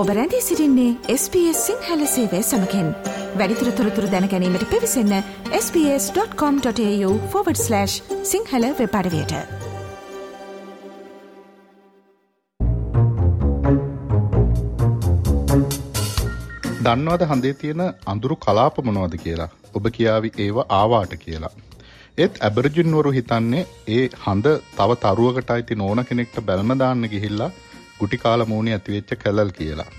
ඔබ 0.00 0.08
රැඳී 0.08 0.40
සිරින්නේ 0.40 0.96
SBS 1.12 1.60
සිංහල 1.66 2.06
සේවය 2.14 2.42
සමකෙන්. 2.42 2.88
වැඩිතුර 3.36 3.70
තොරතුර 3.78 4.06
දැනැනීමට 4.14 4.64
පිවිසන්න 4.72 5.12
ps.com.ta/ 5.52 7.86
සිංහල 8.32 8.66
වෙපඩවයට 8.80 9.32
දන්නවද 16.84 17.22
හඳේ 17.32 17.54
තියෙන 17.54 17.82
අඳුරු 18.06 18.36
කලාප 18.36 18.78
මොනවද 18.88 19.16
කියලා? 19.24 19.48
ඔබ 19.74 19.90
කියාවි 19.98 20.32
ඒවා 20.38 20.66
ආවාට 20.80 21.16
කියලා. 21.24 21.50
ඒත් 22.18 22.34
ඇබරජින්වරු 22.40 23.10
හිතන්නේ 23.10 23.66
ඒ 23.88 24.08
හඳ 24.24 24.46
තව 24.78 24.90
තරුවකට 25.04 25.50
අයිති 25.50 25.74
නෝන 25.74 26.04
කෙනෙක්ට 26.04 26.40
බැල්ම 26.50 26.78
දාන්න 26.78 27.08
ගිහිල්ලා 27.14 27.50
ගුටි 28.00 28.18
කාල 28.18 28.44
මූණේ 28.44 28.74
ඇතිවෙච්ච 28.74 29.16
කැලල් 29.18 29.50
කියලා. 29.50 29.90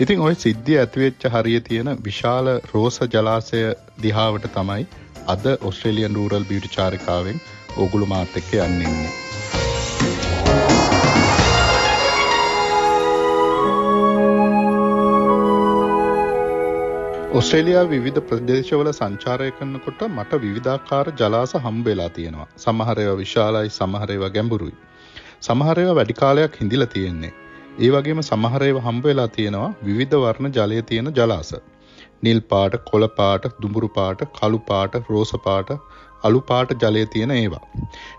ඉතින් 0.00 0.20
ওই 0.20 0.34
සිද්ධිය 0.36 0.78
ඇතිවෙච්ච 0.78 1.26
හරිය 1.28 1.60
තියෙන 1.60 1.90
විශාල 2.04 2.52
රෝස 2.72 3.00
ජලාශය 3.08 3.60
දිහාවට 4.02 4.48
තමයි 4.54 4.86
අද 5.26 5.44
ඔස්ට්‍රේලියන් 5.62 6.16
රූරල් 6.16 6.48
බියුටි 6.48 6.70
චාරිකාවෙන් 6.70 7.44
ඕගොල්ලෝ 7.76 8.08
මාත් 8.08 8.36
එක්ක 8.36 8.50
යන්නේ. 8.60 9.12
ඔස්ට්‍රේලියා 17.34 17.84
විවිධ 17.88 18.20
ප්‍රදේශවල 18.22 18.90
සංචාරය 18.92 19.48
කරනකොට 19.52 20.02
මට 20.08 20.42
විවිධාකාර 20.42 21.12
ජලාස 21.12 21.54
හම්බ 21.56 21.86
වෙලා 21.86 22.10
තියෙනවා. 22.10 22.46
සමහර 22.56 23.00
ඒවා 23.00 23.16
විශාලයි, 23.16 23.70
සමහර 23.70 24.10
ඒවා 24.10 24.30
ගැඹුරුයි. 24.30 24.76
සමහර 25.40 25.80
ඒවා 25.80 25.94
වැඩි 25.94 26.14
කාලයක් 26.14 26.60
හිඳිලා 26.60 26.86
තියෙන්නේ. 26.88 27.32
ඒ 27.76 27.88
වගේම 27.94 28.18
සමහර 28.22 28.62
ඒවා 28.64 28.82
හම්බ 28.82 29.06
වෙලා 29.10 29.30
තියෙනවා 29.36 29.70
විවිධ 29.86 30.16
වර්ණ 30.16 30.52
ජලය 30.56 30.82
තියෙන 30.82 31.08
ජලාස. 31.16 31.48
නිල් 32.22 32.40
පාට, 32.50 32.74
කොළ 32.90 33.06
පාට, 33.16 33.46
දුඹුරු 33.62 33.88
පාට, 33.96 34.20
කළු 34.36 34.58
පාට, 34.68 34.94
රෝස 35.10 35.32
පාට, 35.46 35.70
අලු 36.22 36.40
පාට 36.40 36.74
ජලය 36.82 37.02
තියෙන 37.06 37.30
ඒවා. 37.30 37.62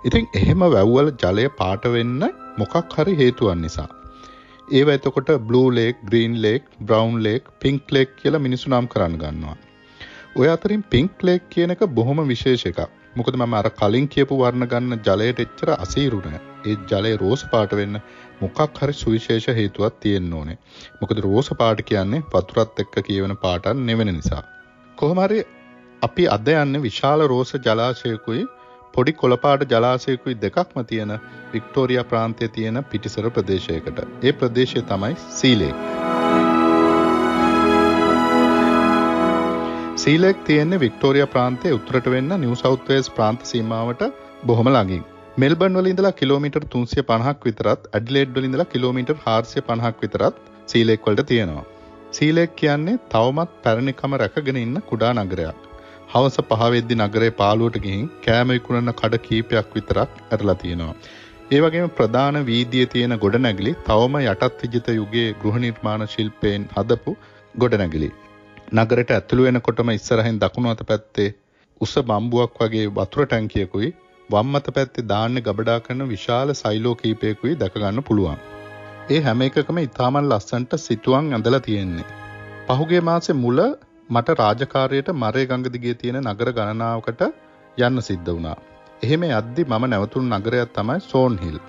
ඉතින් 0.05 0.27
එහෙම 0.35 0.65
වැව්වල 0.73 1.11
ජලය 1.23 1.45
පාට 1.61 1.87
වෙන්න 1.93 2.25
මොකක් 2.57 2.97
හරි 2.97 3.13
හේතුවක් 3.21 3.55
නිසා. 3.61 3.87
ඒව 4.71 4.91
එතකොට 4.95 5.31
blue 5.47 5.67
lake, 5.77 6.03
green 6.09 6.35
lake, 6.41 6.65
brown 6.81 7.15
lake, 7.27 7.47
pink 7.59 7.95
lake 7.97 8.11
කියලා 8.17 8.43
මිනිස්සු 8.47 8.69
නම් 8.69 8.87
කරන්න 8.87 9.15
ගන්නවා. 9.23 9.57
ඔය 10.35 10.47
අතරින් 10.47 10.83
පින්ක් 10.95 11.23
ලේක් 11.23 11.47
කියන 11.49 11.75
එක 11.77 11.85
බොහොම 11.99 12.21
විශේෂ 12.27 12.67
එකක්. 12.71 12.81
මොකද 13.15 13.39
මම 13.39 13.53
අර 13.53 13.69
කලින් 13.79 14.07
කියපු 14.07 14.41
වර්ණ 14.43 14.67
ගන්න 14.67 15.01
ජලයට 15.07 15.41
එච්චර 15.45 15.73
අසීරු 15.77 16.21
නෑ. 16.25 16.54
ඒ 16.65 16.75
ජලය 16.89 17.13
රෝස 17.17 17.45
පාට 17.51 17.73
වෙන්න 17.73 18.01
මොකක් 18.41 18.79
හරි 18.79 18.95
සුවිශේෂ 18.95 19.47
හේතුවක් 19.53 19.99
තියෙන්න 19.99 20.33
ඕනේ. 20.33 20.57
මොකද 21.01 21.19
රෝස 21.19 21.51
පාට 21.57 21.83
කියන්නේ 21.83 22.25
වතුරත් 22.33 22.79
එක්ක 22.79 22.95
කියවෙන 23.03 23.37
පාටක් 23.37 23.73
නෙවෙන 23.83 24.13
නිසා. 24.13 24.43
කොහොම 24.97 25.19
හරි 25.19 25.41
අපි 26.01 26.27
අද 26.27 26.51
යන්නේ 26.55 26.81
විශාල 26.81 27.27
රෝස 27.27 27.53
ජලාශයකුයි 27.59 28.43
පොඩි 28.93 29.13
කොළපාට 29.13 29.63
ජලාශයකුයි 29.71 30.35
දෙකක්ම 30.41 30.83
තියෙන 30.83 31.13
වික්ටෝරියා 31.53 32.05
ප්‍රාන්තයේ 32.05 32.49
තියෙන 32.49 32.83
පිටිසර 32.91 33.29
ප්‍රදේශයකට. 33.29 33.97
ඒ 34.23 34.33
ප්‍රදේශය 34.33 34.83
තමයි 34.83 35.15
සීලේක්. 35.31 35.75
සීලෙක් 39.97 40.43
තියෙන්නේ 40.43 40.79
වික්ටෝරියා 40.79 41.27
ප්‍රාන්තයේ 41.27 41.73
උතුරට 41.73 42.07
වෙන්න 42.11 42.37
නිව් 42.37 42.55
සවුත් 42.55 42.89
වේල්ස් 42.89 43.11
ප්‍රාන්ත 43.11 43.45
සීමාවට 43.45 44.07
බොහොම 44.45 44.67
ළඟින්. 44.67 45.03
මෙල්බන් 45.41 45.77
වල 45.77 45.87
ඉඳලා 45.91 46.11
කිලෝමීටර් 46.19 46.63
350ක් 46.73 47.47
විතරත් 47.47 47.87
ඇඩ්ලේඩ් 47.97 48.29
වල 48.35 48.45
ඉඳලා 48.47 48.65
කිලෝමීටර් 48.73 49.15
450ක් 49.23 50.03
විතරත් 50.03 50.37
සීලෙක් 50.71 51.07
වලට 51.07 51.25
තියෙනවා. 51.31 51.63
සීලෙක් 52.11 52.51
කියන්නේ 52.61 53.01
තවමත් 53.13 53.51
පැරණිකම 53.63 54.15
රැකගෙන 54.21 54.59
ඉන්න 54.61 54.77
කුඩා 54.91 55.09
නගරයක්. 55.15 55.57
හවස 56.13 56.37
පහවෙද්දි 56.51 56.97
නගරේ 56.99 57.31
පාලුවට 57.41 57.79
ගිහින් 57.85 58.05
කෑම 58.27 58.53
විකුණන 58.55 58.93
කඩ 58.93 59.19
කීපයක් 59.25 59.75
විතරක් 59.77 60.13
ඇරලා 60.29 60.57
තියෙනවා. 60.63 60.95
ඒ 61.51 61.61
වගේම 61.65 61.91
ප්‍රධාන 61.99 62.39
වීදියේ 62.51 62.91
තියෙන 62.95 63.17
ගොඩනැගිලි 63.25 63.75
තවම 63.89 64.15
යටත් 64.23 64.63
විජිත 64.63 64.87
යුගයේ 64.93 65.35
ගෘහ 65.43 65.59
නිර්මාණ 65.65 66.07
ශිල්පයෙන් 66.15 66.69
හදපු 66.77 67.17
ගොඩනැගිලි. 67.55 68.11
නගරයට 68.73 69.13
ඇතුළු 69.17 69.49
වෙනකොටම 69.49 69.93
ඉස්සරහින් 69.97 70.41
දකුණු 70.45 70.73
අත 70.73 70.87
පැත්තේ 70.93 71.29
උස 71.81 71.99
බම්බුවක් 72.09 72.57
වගේ 72.63 72.87
වතුර 72.97 73.27
ටැංකියකුයි 73.27 73.93
වම් 74.29 74.55
අත 74.57 74.67
පැත්තේ 74.75 75.05
දාන්න 75.09 75.39
ගබඩා 75.47 75.79
කරන 75.79 76.03
විශාල 76.11 76.51
සයිලෝ 76.53 76.93
කීපයකුයි 77.01 77.55
දැක 77.55 77.75
ගන්න 77.75 78.05
පුළුවන්. 78.07 78.39
ඒ 79.09 79.19
හැම 79.21 79.41
එකකම 79.47 79.79
ඉතාමන් 79.79 80.29
ලස්සන්ට 80.29 80.71
සිතුවම් 80.79 81.27
ඇඳලා 81.33 81.59
තියෙන්නේ. 81.59 82.07
පහුගිය 82.67 83.01
මාසේ 83.09 83.35
මුල 83.43 83.59
මට 84.09 84.37
රාජකාරයට 84.39 85.11
මරේ 85.15 85.45
ගඟ 85.45 85.73
දිගේ 85.75 85.93
තියෙන 85.93 86.17
නගර 86.23 86.51
ගණනාවකට 86.57 87.21
යන්න 87.77 88.01
සිද්ධ 88.01 88.31
වුණා. 88.31 88.57
එහෙම 89.03 89.25
යද්දි 89.29 89.67
මම 89.69 89.85
නැවතුණු 89.85 90.39
නගරයක් 90.39 90.73
තමයි 90.73 90.97
සෝන් 91.11 91.37
හිල්. 91.43 91.59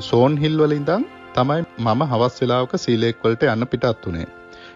සෝන් 0.00 0.36
හිල් 0.36 0.60
වල 0.62 0.76
ඉඳන් 0.78 1.08
තමයි 1.34 1.62
මම 1.78 2.04
හවස් 2.12 2.36
වෙලාවක 2.42 2.76
සීලේක් 2.84 3.24
වලට 3.24 3.48
යන්න 3.54 3.70
පිටත් 3.72 4.06
උනේ. 4.12 4.28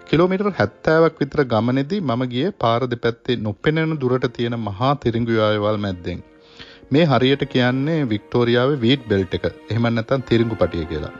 කිලෝමීටර් 0.09 0.51
70ක් 0.55 1.15
විතර 1.21 1.45
ගමනේදී 1.53 2.01
මම 2.01 2.25
ගියේ 2.33 2.57
පාර 2.63 2.81
දෙපැත්තේ 2.95 3.41
නොපෙනෙන 3.45 3.95
දුරට 4.01 4.27
තියෙන 4.37 4.61
මහා 4.67 4.93
තිරිඟු 5.05 5.41
යායවල් 5.41 5.81
මැද්දෙන්. 5.87 6.21
මේ 6.91 7.05
හරියට 7.05 7.43
කියන්නේ 7.51 7.99
වික්ටෝරියාවේ 8.09 8.81
වීට් 8.85 9.03
බෙල්ට් 9.11 9.35
එක. 9.37 9.45
එහෙම 9.71 9.85
නැත්නම් 9.89 10.23
තිරිඟු 10.31 10.57
පටිය 10.63 10.87
කියලා. 10.93 11.13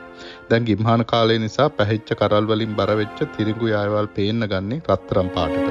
දැන් 0.49 0.65
ගිම්හාන 0.69 1.03
කාලය 1.11 1.37
නිසා 1.43 1.67
පැහිච්ච 1.77 2.11
කරල් 2.21 2.49
වලින් 2.49 2.73
බර 2.79 2.91
වෙච්ච 3.01 3.21
තිරිඟු 3.37 3.69
යායවල් 3.69 4.09
පේන්න 4.17 4.47
ගන්නේ 4.51 4.81
රත්තරම් 4.89 5.29
පාටට. 5.37 5.69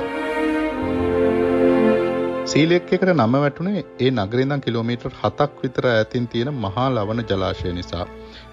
සීලෙක් 2.53 2.89
එකට 2.97 3.13
නම 3.13 3.39
වැටුනේ 3.45 3.85
ඒ 4.01 4.11
නගරේ 4.17 4.47
ඉඳන් 4.47 4.65
කිලෝමීටර් 4.67 5.13
7ක් 5.21 5.51
විතර 5.63 5.93
ඈතින් 5.93 6.33
තියෙන 6.35 6.55
මහා 6.65 6.89
ලවණ 6.89 7.29
ජලාශය 7.31 7.73
නිසා. 7.75 8.07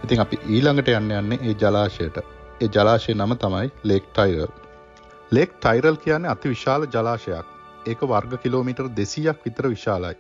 ඉතින් 0.03 0.23
අපි 0.25 0.43
ඊළඟට 0.49 0.95
යන්න 0.99 1.17
යන්නේ 1.21 1.41
ඒ 1.43 1.57
ජලාශයට. 1.61 2.23
ඒ 2.63 2.73
ජලාශයේ 2.75 3.19
නම 3.19 3.37
තමයි 3.43 3.67
ලේක් 3.83 4.15
ටයිරල්. 4.15 4.51
ලේක් 5.31 5.59
ටයිරල් 5.59 6.05
කියන්නේ 6.05 6.33
අති 6.35 6.55
විශාල 6.55 6.93
ජලාශයක්. 6.95 7.47
ඒක 7.85 8.09
වර්ග 8.13 8.41
කිලෝමීටර් 8.43 8.89
200ක් 8.97 9.37
විතර 9.45 9.75
විශාලයි. 9.75 10.17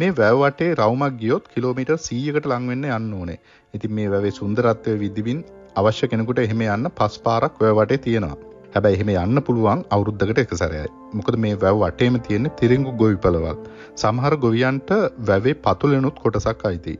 මේ 0.00 0.12
වැව 0.18 0.38
වටේ 0.40 0.74
රවුමක් 0.74 1.16
ගියොත් 1.22 1.48
කිලෝමීටර් 1.54 1.96
100කට 1.96 2.46
ලං 2.50 2.68
වෙන්න 2.70 2.84
යන්න 2.96 3.16
ඕනේ. 3.16 3.40
ඉතින් 3.74 3.92
මේ 3.96 4.12
වැවේ 4.12 4.36
සුන්දරත්වය 4.36 4.94
විදිමින් 5.00 5.40
අවශ්‍ය 5.80 6.08
කෙනෙකුට 6.12 6.40
එහෙම 6.44 6.62
යන්න 6.66 6.90
පස් 7.00 7.18
පාරක් 7.26 7.58
වැව 7.62 7.80
වටේ 7.80 7.98
තියෙනවා. 8.06 8.38
හැබැයි 8.74 8.98
එහෙම 8.98 9.10
යන්න 9.14 9.42
පුළුවන් 9.48 9.82
අවුරුද්දකට 9.96 10.40
එක 10.42 10.54
සැරයයි. 10.60 10.86
මොකද 11.18 11.36
මේ 11.44 11.58
වැව 11.64 11.82
වටේම 11.82 12.16
තියෙන 12.28 12.48
තිරිඟු 12.60 12.94
ගොවිපළවල්. 13.02 13.58
සමහර 14.02 14.38
ගොවියන්ට 14.44 14.94
වැවේ 15.28 15.56
පතුලෙනුත් 15.66 16.22
කොටසක් 16.24 16.64
අයිති. 16.70 16.96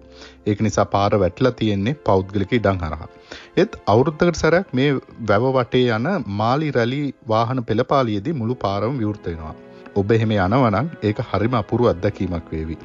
ඒක 0.47 0.61
නිසා 0.67 0.87
පාර 0.97 1.13
වැටිලා 1.25 1.55
තියෙන්නේ 1.63 1.97
පෞද්ගලික 2.11 2.55
ඉඩම් 2.61 2.85
හරහා. 2.85 3.11
ඒත් 3.57 3.81
අවුරුද්දකට 3.95 4.43
සැරයක් 4.43 4.77
මේ 4.81 4.93
වැව 5.33 5.49
වටේ 5.57 5.89
යන 5.99 6.13
මාලි 6.43 6.71
රැලි 6.79 7.03
වාහන 7.35 7.67
පෙළපාලියේදී 7.73 8.39
මුළු 8.43 8.61
පාරම 8.67 9.03
විවෘත 9.03 9.33
වෙනවා. 9.33 9.57
ඔබ 9.97 10.13
එහෙම 10.13 10.33
යනවනම් 10.37 10.89
ඒක 11.03 11.21
හරිම 11.31 11.55
අපුරු 11.55 11.89
අත්දැකීමක් 11.89 12.51
වේවි. 12.53 12.77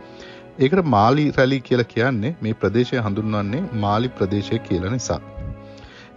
ඒකට 0.59 0.83
මාලි 0.87 1.25
රැලි 1.31 1.59
කියලා 1.61 1.87
කියන්නේ 1.87 2.35
මේ 2.41 2.53
ප්‍රදේශය 2.53 2.99
හඳුන්වන්නේ 2.99 3.63
මාලි 3.75 4.09
ප්‍රදේශය 4.09 4.59
කියලා 4.59 4.91
නිසා. 4.91 5.21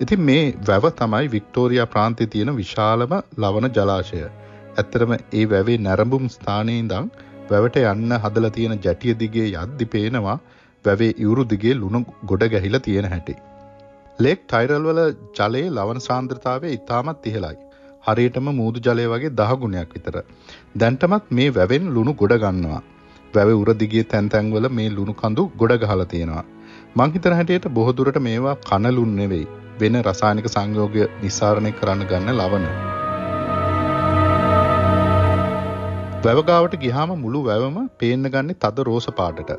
ඉතින් 0.00 0.20
මේ 0.20 0.44
වැව 0.68 0.84
තමයි 0.92 1.30
වික්ටෝරියා 1.30 1.86
ප්‍රාන්තයේ 1.86 2.26
තියෙන 2.26 2.52
විශාලම 2.56 3.14
ලවණ 3.38 3.72
ජලාශය. 3.72 4.22
ඇත්තටම 4.76 5.12
ඒ 5.32 5.44
වැවේ 5.46 5.78
නැරඹුම් 5.78 6.28
ස්ථානයේ 6.28 6.78
ඉඳන් 6.78 7.10
වැවට 7.50 7.80
යන්න 7.84 8.16
හදලා 8.18 8.50
තියෙන 8.50 8.78
ජැටිය 8.84 9.18
දිගේ 9.18 9.48
යද්දි 9.56 9.86
පේනවා 9.86 10.38
වැවේ 10.84 11.12
ඉවුරු 11.16 11.44
දිගේ 11.44 11.74
ලුණු 11.74 12.04
ගොඩ 12.26 12.44
ගැහිලා 12.48 12.80
තියෙන 12.80 13.10
හැටි. 13.10 13.36
ලේක් 14.18 14.40
ටයිරල් 14.44 14.86
වල 14.86 15.00
ජලයේ 15.36 15.70
ලවණ 15.70 16.00
සාන්ද්‍රතාවය 16.00 16.72
ඉතාමත් 16.72 17.26
ඉහළයි. 17.26 17.56
හරියටම 18.08 18.48
මූදු 18.52 18.84
ජලය 18.86 19.06
වගේ 19.06 19.32
දහගුණයක් 19.32 19.90
විතර. 19.94 20.16
දැන්ටමත් 20.76 21.26
මේ 21.30 21.48
වැවෙන් 21.50 21.90
ලුණු 21.94 22.14
ගොඩ 22.14 22.34
ගන්නවා. 22.36 22.82
වැව 23.34 23.50
උර 23.54 23.70
දිගේ 23.74 24.04
තැන් 24.04 24.28
තැන්වල 24.28 24.68
මේ 24.70 24.90
ලුණු 24.90 25.14
කඳු 25.14 25.44
ගොඩ 25.56 25.74
ගහලා 25.78 26.06
තියෙනවා. 26.06 26.44
මං 26.96 27.12
හිතන 27.12 27.38
හැටියට 27.38 27.68
බොහෝ 27.70 27.96
දුරට 27.96 28.20
මේවා 28.20 28.60
කන 28.62 28.94
ලුණු 28.94 29.16
නෙවෙයි. 29.16 29.48
වෙන 29.80 29.98
රසායනික 30.02 30.48
සංයෝගය 30.48 31.02
නිසාරණය 31.22 31.72
කරන්න 31.72 32.06
ගන්න 32.06 32.38
ලවණ. 32.38 32.97
වැවගාවට 36.24 36.72
ගිහාම 36.82 37.10
මුළු 37.18 37.40
වැවම 37.46 37.76
පේන්න 38.00 38.28
ගන්නේ 38.34 38.56
තද 38.62 38.84
රෝස 38.86 39.04
පාටට. 39.18 39.50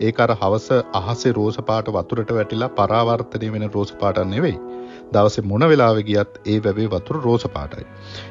ඒක 0.00 0.20
අර 0.24 0.30
හවස 0.32 0.68
අහසේ 1.00 1.32
රෝස 1.38 1.58
පාට 1.70 1.90
වතුරට 1.96 2.30
වැටිලා 2.36 2.68
පරාවර්තනය 2.78 3.50
වෙන 3.54 3.66
රෝස 3.74 3.92
පාටක් 4.02 4.30
නෙවෙයි. 4.30 4.56
දවසේ 5.12 5.44
මොන 5.50 5.66
වෙලාවෙ 5.72 6.00
ගියත් 6.08 6.38
ඒ 6.46 6.56
වැවේ 6.66 6.86
වතුර 6.94 7.18
රෝස 7.26 7.44
පාටයි. 7.56 7.84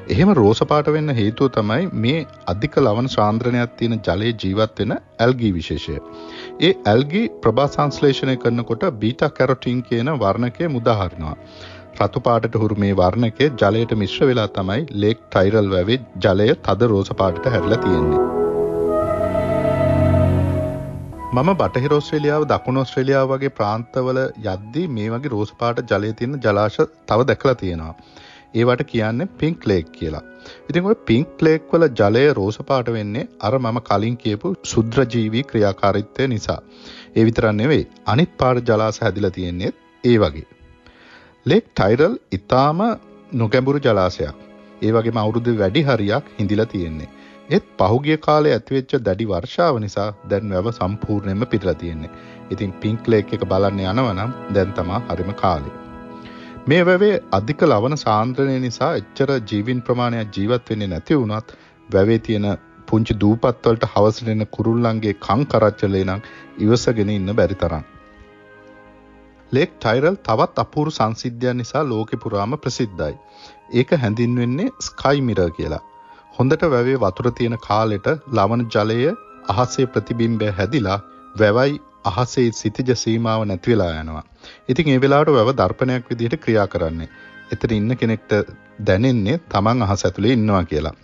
එහෙම 0.09 0.33
රෝස 0.39 0.63
පාට 0.71 0.89
වෙන්න 0.95 1.15
හේතුව 1.19 1.51
තමයි 1.57 1.85
මේ 2.05 2.25
අධික 2.53 2.79
ලවණ 2.83 3.11
සාන්ද්‍රණයක් 3.17 3.77
තියෙන 3.77 4.01
ජලයේ 4.09 4.33
ජීවත් 4.43 4.83
වෙන 4.83 4.97
ඇල්ගී 4.97 5.53
විශේෂය. 5.59 6.01
ඒ 6.61 6.73
ඇල්ගී 6.93 7.25
ප්‍රභා 7.45 7.69
සංශ්ලේෂණය 7.69 8.37
කරනකොට 8.37 8.89
බීටා 9.05 9.33
කැරොටින් 9.37 9.85
කියන 9.89 10.13
වර්ණකය 10.17 10.73
මුදාහරිනවා. 10.77 11.37
රතු 11.97 12.19
පාටට 12.23 12.55
හුරු 12.61 12.75
මේ 12.83 12.95
වර්ණකය 12.99 13.45
ජලයට 13.61 13.91
මිශ්‍ර 14.01 14.25
වෙලා 14.29 14.47
තමයි 14.55 14.81
ලේක් 15.03 15.19
ටයිරල් 15.33 15.67
වැවේ 15.73 15.99
ජලය 16.23 16.47
තද 16.65 16.89
රෝස 16.91 17.11
පාටට 17.21 17.45
හැරලා 17.53 17.79
තියෙන්නේ. 17.83 18.23
මම 21.35 21.51
බටහිර 21.61 21.93
ඔස්ට්‍රේලියාව 21.97 22.43
දකුණු 22.51 22.81
ඔස්ට්‍රේලියාව 22.85 23.31
වගේ 23.31 23.53
ප්‍රාන්තවල 23.59 24.19
යද්දී 24.53 24.85
මේ 24.97 25.09
වගේ 25.13 25.31
රෝස 25.35 25.53
පාට 25.61 25.81
ජලය 25.91 26.11
තියෙන 26.19 26.37
ජලාශ 26.45 26.79
තව 27.09 27.27
දැකලා 27.31 27.55
තියෙනවා. 27.61 27.93
ඒවට 28.55 28.83
කියන්නේ 28.91 29.31
පිංක් 29.39 29.69
ලේක් 29.71 29.87
කියලා. 29.97 30.23
ඉතින් 30.69 30.89
ඔය 30.91 30.97
පිංක් 31.11 31.45
ලේක් 31.47 31.71
වල 31.73 31.87
ජලය 32.01 32.25
රෝස 32.39 32.59
පාට 32.71 32.91
වෙන්නේ 32.97 33.29
අර 33.47 33.53
මම 33.59 33.79
කලින් 33.89 34.17
කියපු 34.25 34.53
ශුද්‍රජීවී 34.73 35.45
ක්‍රියාකාරීත්වය 35.51 36.27
නිසා. 36.35 36.59
ඒ 37.17 37.25
විතරක් 37.29 37.55
නෙවෙයි 37.61 37.87
අනිත් 38.13 38.37
පාට 38.43 38.63
ජලාශ 38.69 39.01
හැදිලා 39.05 39.35
තියෙන්නේ 39.39 39.73
ඒ 40.03 40.17
වගේ. 40.25 40.54
ලේක් 41.45 41.65
ටයිරල් 41.71 42.13
ඉතාම 42.31 42.79
නොගැඹුරු 43.33 43.79
ජලාශයක්. 43.79 44.37
ඒ 44.81 44.91
වගේම 44.91 45.17
අවුරුදු 45.17 45.51
වැඩි 45.59 45.83
හරියක් 45.83 46.31
හිඳිලා 46.37 46.65
තියෙන්නේ. 46.65 47.09
ඒත් 47.49 47.65
පහුගිය 47.79 48.17
කාලේ 48.17 48.53
ඇතිවෙච්ච 48.53 48.95
දැඩි 48.99 49.27
වර්ෂාව 49.27 49.77
නිසා 49.79 50.07
දැන් 50.29 50.55
වැව 50.55 50.69
සම්පූර්ණයෙන්ම 50.71 51.45
පිරලා 51.45 51.75
තියෙන්නේ. 51.75 52.11
ඉතින් 52.51 52.73
පිංක් 52.79 53.07
ලේක් 53.07 53.33
එක 53.33 53.45
බලන්න 53.45 53.83
යනවනම් 53.83 54.35
දැන් 54.53 54.73
තමා 54.73 55.03
හරිම 55.07 55.31
කාලේ. 55.35 55.75
මේ 56.67 56.83
වැවේ 56.83 57.13
අධික 57.31 57.61
ලවන 57.63 57.97
සාන්ද්‍රණය 57.97 58.59
නිසා 58.59 58.91
එච්චර 58.95 59.37
ජීවින් 59.45 59.81
ප්‍රමාණයක් 59.81 60.35
ජීවත් 60.37 60.69
වෙන්නේ 60.69 60.87
නැති 60.89 61.19
වුණත් 61.19 61.57
වැවේ 61.89 62.19
තියෙන 62.19 62.47
පුංචි 62.87 63.21
දූපත්වලට 63.21 63.91
හවසටෙන 63.93 64.47
කුරුල්ලන්ගේ 64.51 65.19
කං 65.21 65.45
කරච්චලේ 65.47 66.05
නම් 66.05 66.29
ඉවසගෙන 66.59 67.13
ඉන්න 67.13 67.35
බැරි 67.35 67.57
තරම්. 67.57 67.85
ලේක් 69.55 69.71
ටයිරල් 69.77 70.17
තවත් 70.27 70.63
අපූරු 70.63 70.91
සංසිද්ධයන් 70.91 71.59
නිසා 71.61 71.83
ලෝකෙ 71.91 72.21
පුරාම 72.23 72.55
ප්‍රසිද්ධයි. 72.63 73.15
ඒක 73.79 73.91
හැඳින්වෙන්නේ 74.03 74.69
ස්කයි 74.87 75.25
මිරර් 75.27 75.49
කියලා. 75.57 75.83
හොඳට 76.37 76.63
වැවේ 76.73 76.97
වතුර 77.03 77.27
තියෙන 77.37 77.57
කාලෙට 77.67 78.07
ලවන 78.37 78.63
ජලය 78.75 78.99
අහසේ 79.53 79.85
ප්‍රතිබිම්බය 79.85 80.49
හැදිලා 80.59 80.99
වැවයි 81.35 81.79
අහසේ 82.11 82.47
සිතිජ 82.51 82.91
සීමාව 83.03 83.45
නැති 83.45 83.71
වෙලා 83.71 83.93
යනවා. 84.01 84.25
ඉතින් 84.69 84.91
ඒ 84.93 84.99
වෙලාවට 85.03 85.35
වැව 85.37 85.51
දර්පණයක් 85.61 86.11
විදිහට 86.11 86.43
ක්‍රියා 86.43 86.67
කරන්නේ. 86.67 87.09
එතන 87.53 87.73
ඉන්න 87.73 87.97
කෙනෙක්ට 88.01 88.31
දැනෙන්නේ 88.87 89.41
තමන් 89.51 89.85
අහස 89.87 90.05
ඇතුලේ 90.05 90.37
ඉන්නවා 90.37 90.63
කියලා. 90.71 90.95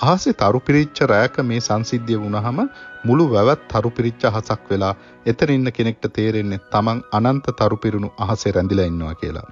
අහසේ 0.00 0.34
තරු 0.34 0.60
පිරිච්ච 0.60 1.00
රෑක 1.04 1.36
මේ 1.42 1.60
සංසිද්ධිය 1.60 2.18
වුණාම 2.18 2.60
මුළු 3.04 3.24
වැවත් 3.28 3.62
තරු 3.68 3.90
පිරිච්ච 3.90 4.24
අහසක් 4.24 4.62
වෙලා 4.70 4.94
එතන 5.26 5.50
ඉන්න 5.50 5.70
කෙනෙක්ට 5.70 6.06
තේරෙන්නේ 6.10 6.62
තමන් 6.72 7.02
අනන්ත 7.12 7.50
තරු 7.60 7.76
පිරුණු 7.76 8.10
අහසේ 8.18 8.52
රැඳිලා 8.52 8.86
ඉන්නවා 8.86 9.14
කියලා. 9.14 9.46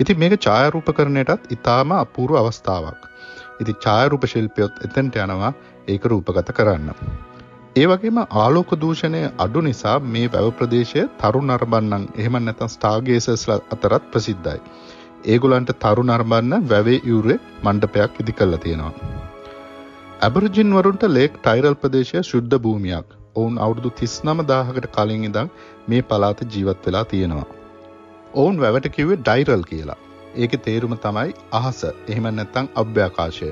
ඉතින් 0.00 0.18
මේක 0.18 0.34
ඡායාරූපකරණයටත් 0.40 1.46
ඉතාම 1.50 1.94
අපූර්ව 1.94 2.36
අවස්ථාවක්. 2.36 3.00
ඉතින් 3.60 3.76
ඡායාරූප 3.76 4.26
ශිල්පියොත් 4.26 4.84
එතනට 4.84 5.16
යනවා 5.18 5.52
ඒක 5.88 6.04
රූපගත 6.06 6.52
කරන්න. 6.52 6.90
ඒ 7.76 7.86
වගේම 7.86 8.18
ආලෝක 8.42 8.70
දූෂණය 8.80 9.22
අඩු 9.38 9.60
නිසා 9.60 9.98
මේ 10.08 10.26
වැව 10.28 10.50
ප්‍රදේශය 10.58 11.02
තරු 11.20 11.40
නරඹන්නන් 11.42 12.04
එහෙම 12.14 12.36
නැත්නම් 12.40 12.74
ස්ටාර්ගේසර්ස්ලා 12.74 13.60
අතරත් 13.70 14.10
ප්‍රසිද්ධයි. 14.12 14.60
ඒගොල්ලන්ට 15.26 15.72
තරු 15.82 16.04
නරඹන්න 16.04 16.68
වැවේ 16.68 16.98
යුරේ 17.04 17.38
මණ්ඩපයක් 17.62 18.20
ඉදි 18.20 18.32
කරලා 18.32 18.60
තියෙනවා. 18.60 19.25
ඇබරිජින් 20.16 20.70
වරුන්ට 20.72 21.02
ලේක් 21.08 21.34
ටයිරල් 21.36 21.74
ප්‍රදේශය 21.74 22.20
ශුද්ධ 22.22 22.54
භූමියක්. 22.58 23.08
ඔවුන් 23.36 23.58
අවුරුදු 23.58 23.90
39 23.92 24.44
1000කට 24.46 24.88
කලින් 24.90 25.24
ඉඳන් 25.24 25.50
මේ 25.88 26.00
පළාත 26.02 26.40
ජීවත් 26.46 26.86
වෙලා 26.86 27.02
තියෙනවා. 27.04 27.44
ඔවුන් 28.34 28.56
වැවට 28.58 28.88
කිව්වේ 28.88 29.18
ඩයිරල් 29.18 29.64
කියලා. 29.64 29.98
ඒකේ 30.36 30.62
තේරුම 30.62 30.94
තමයි 30.98 31.34
අහස. 31.52 31.82
එහෙම 32.08 32.28
නැත්නම් 32.30 32.70
අභ්‍යාකාශය. 32.74 33.50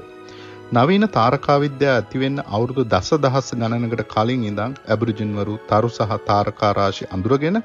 නවීන 0.73 1.09
තාරකා 1.11 1.59
විද්‍යාව 1.61 1.99
ඇතිවෙන්න 1.99 2.41
අවුරුදු 2.49 2.87
දසදහස් 2.89 3.53
ගණනකට 3.55 4.07
කලින් 4.09 4.45
ඉඳන් 4.45 4.81
ඇබරිජින්වරු 4.89 5.61
තරු 5.69 5.91
සහ 5.91 6.19
තාරකා 6.27 6.73
රාශි 6.73 7.11
අඳුරගෙන 7.11 7.63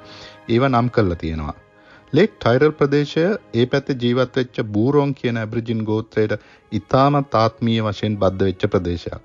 ඒව 0.49 0.63
නම් 0.67 0.89
කරලා 0.89 1.15
තියෙනවා. 1.15 1.57
ලේක් 2.13 2.31
ටයිරල් 2.35 2.71
ප්‍රදේශය 2.73 3.23
ඒ 3.53 3.65
පැත්තේ 3.65 3.97
ජීවත් 3.97 4.37
වෙච්ච 4.37 4.55
බූරෝන් 4.67 5.11
කියන 5.13 5.37
ඇබ්‍රිජින් 5.37 5.81
ගෝත්‍රයට 5.83 6.31
ඉතාමත් 6.71 7.35
ආත්මීය 7.35 7.81
වශයෙන් 7.81 8.15
බද්ධ 8.17 8.45
වෙච්ච 8.45 8.63
ප්‍රදේශයක්. 8.67 9.21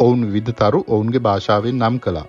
ඔවුන් 0.00 0.22
විවිධ 0.26 0.54
තරු 0.54 0.80
ඔවුන්ගේ 0.88 1.20
භාෂාවෙන් 1.20 1.76
නම් 1.78 1.98
කළා. 1.98 2.28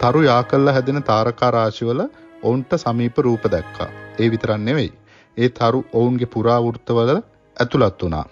තරු 0.00 0.22
යා 0.22 0.42
කල්ලා 0.44 0.74
හැදෙන 0.74 1.02
තාරකා 1.02 1.50
රාශිවල 1.50 2.02
ඔවුන්ට 2.42 2.76
සමීප 2.76 3.18
රූප 3.18 3.48
දැක්කා. 3.48 3.88
ඒ 4.18 4.30
විතරක් 4.30 4.60
නෙවෙයි. 4.60 4.92
ඒ 5.36 5.48
තරු 5.50 5.82
ඔවුන්ගේ 5.92 6.26
පුරාවෘත්තවල 6.28 7.12
ඇතුළත් 7.56 7.98
වුණා. 8.02 8.24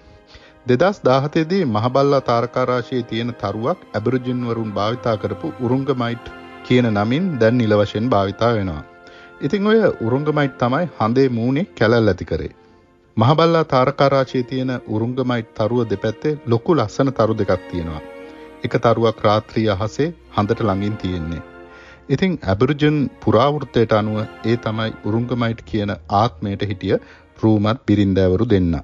දෙදස් 0.67 1.03
දාහතේදී 1.05 1.65
මහබල්ලා 1.67 2.23
තාරකා 2.23 2.67
රාශියේ 2.67 3.03
තියෙන 3.05 3.35
තරුවක් 3.37 3.85
ඇබරිජින් 3.93 4.47
වරුන් 4.47 4.71
භාවිතා 4.73 5.17
කරපු 5.17 5.53
උරුංගමයිට් 5.61 6.33
කියන 6.65 6.91
නමින් 6.93 7.29
දැන් 7.39 7.59
නිල 7.59 7.79
වශයෙන් 7.79 8.11
භාවිතා 8.11 8.55
වෙනවා. 8.55 8.92
ඉතිං 9.43 9.67
ඔය 9.67 9.79
උරුංගමයිට් 10.01 10.53
තමයි 10.59 10.85
හඳේ 10.99 11.29
මූුණේ 11.29 11.71
කැලල් 11.79 12.11
ඇති 12.11 12.25
කරේ. 12.25 12.51
මහබල්ලා 13.17 13.63
තාරකාරාශයේ 13.65 14.43
තියෙන 14.43 14.73
උරුංගමයිට් 14.89 15.49
තරුව 15.55 15.81
දෙපැත්තේ 15.87 16.35
ලොකු 16.47 16.77
ලස්සන 16.77 17.09
තරු 17.13 17.35
දෙකක් 17.39 17.65
තියෙනවා. 17.71 18.03
එක 18.65 18.75
තරුවක් 18.79 19.25
රාත්‍රී 19.25 19.65
අහසේ 19.69 20.07
හඳට 20.37 20.61
ළඟින් 20.61 20.95
තියෙන්නේ. 20.97 21.43
ඉතිං 22.09 22.37
ඇබරිජන් 22.45 23.01
පුරාවෘත්තයට 23.25 23.93
අනුව 23.93 24.21
ඒ 24.45 24.57
තමයි 24.59 24.95
උරුංගමයිට් 25.05 25.65
කියන 25.65 25.93
ආත්මයට 26.19 26.63
හිටිය 26.65 27.01
රූමත් 27.43 27.83
බිරින්දෑවරු 27.87 28.47
දෙන්න. 28.51 28.77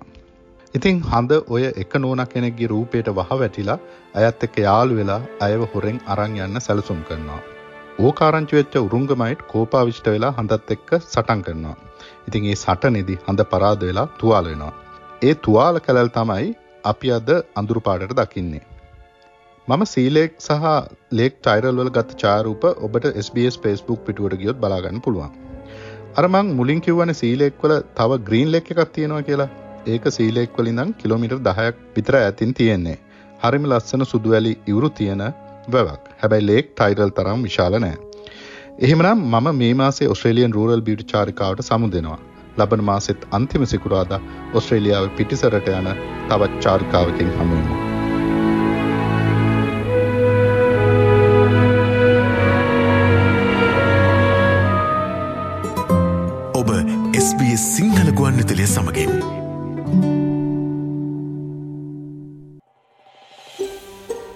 ඉතිං 0.74 0.98
හඳ 1.02 1.38
ඔය 1.48 1.62
එක 1.76 1.94
නෝන 1.96 2.24
කෙනෙක්ගේ 2.26 2.72
රූපයට 2.74 3.12
වහ 3.12 3.30
වැටිලා 3.36 3.78
අයත් 4.14 4.42
එක්ක 4.42 4.58
යාළු 4.60 4.98
වෙලා 5.00 5.20
අයව 5.40 5.64
හොරෙන් 5.72 6.02
අරං 6.06 6.36
යන්න 6.38 6.60
සැලසුම් 6.60 7.06
කරනවා. 7.10 7.57
ඕකාරංචි 8.06 8.54
වෙච්ච 8.56 8.74
උරුංගමයිට් 8.78 9.40
කෝපාවිෂ්ට 9.52 10.08
වෙලා 10.14 10.34
හඳත් 10.36 10.74
එක්ක 10.74 10.90
සටන් 10.96 11.40
කරනවා. 11.46 11.76
ඉතින් 12.28 12.44
ඒ 12.50 12.56
සටනේදී 12.60 13.16
හඳ 13.24 13.44
පරාද 13.52 13.80
වෙලා 13.86 14.04
තුවාල 14.20 14.48
වෙනවා. 14.50 14.74
ඒ 15.28 15.32
තුවාල 15.46 15.78
කැලල් 15.86 16.10
තමයි 16.16 16.44
අපි 16.84 17.08
අද 17.16 17.30
අඳුරු 17.60 17.80
පාටට 17.86 18.14
දකින්නේ. 18.20 18.62
මම 19.68 19.82
සීලෙක් 19.92 20.36
සහ 20.38 20.68
ලේක් 21.20 21.40
ටයිරල් 21.40 21.80
වල 21.80 21.90
ගත 21.96 22.18
ඡායාරූප 22.22 22.66
ඔබට 22.86 23.08
SBS 23.24 23.56
Facebook 23.64 24.04
පිටුවට 24.08 24.36
ගියොත් 24.42 24.60
බලා 24.64 24.78
ගන්න 24.84 25.02
පුළුවන්. 25.06 25.32
අර 26.18 26.24
මං 26.28 26.52
මුලින් 26.60 26.82
කිව්වනේ 26.86 27.20
සීලෙක් 27.22 27.58
වල 27.64 27.74
තව 27.98 28.20
ග්‍රීන් 28.28 28.52
ලේක් 28.56 28.70
එකක් 28.74 28.92
තියෙනවා 28.98 29.26
කියලා. 29.30 29.48
ඒක 29.86 30.06
සීලෙක් 30.18 30.60
වලින් 30.60 30.70
ඉඳන් 30.74 30.94
කිලෝමීටර් 31.00 31.40
10ක් 31.48 31.74
විතර 31.96 32.20
ඈතින් 32.20 32.54
තියෙන්නේ. 32.60 32.98
හරිම 33.42 33.66
ලස්සන 33.72 34.06
සුදු 34.12 34.36
වැලි 34.36 34.54
ඉවුරු 34.66 34.90
තියෙන 35.00 35.24
වැවක් 35.76 36.07
හැබැයි 36.22 36.46
ලේක් 36.46 36.66
ටයිරල් 36.72 37.12
තරම් 37.18 37.42
විශාල 37.42 37.76
නෑ. 37.78 37.96
එහෙමනම් 38.78 39.22
මම 39.32 39.48
මේ 39.60 39.74
මාසේ 39.74 40.08
ඔස්ට්‍රේලියන් 40.08 40.56
රූරල් 40.56 40.82
බියුටි 40.88 41.10
චාරිකාවට 41.12 41.62
සමු 41.62 41.90
දෙනවා. 41.94 42.18
ලබන 42.58 42.84
මාසෙත් 42.84 43.26
අන්තිම 43.30 43.66
සිකුරාදා 43.66 44.20
ඔස්ට්‍රේලියාව 44.54 45.08
පිටිසරට 45.18 45.68
යන 45.74 45.90
තවත් 46.28 46.52
චාරිකාවකින් 46.66 47.32
හමුවෙමු. 47.38 47.76
ඔබ 56.60 56.70
SBS 57.24 57.68
සිංහල 57.76 58.10
ගුවන් 58.12 58.40
විතලිය 58.42 58.66
සමගින් 58.68 59.37